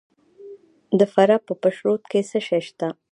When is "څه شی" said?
2.29-2.61